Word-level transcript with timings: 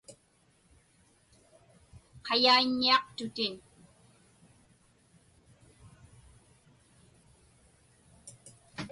Qayaiññiaqtutin. 2.25 3.55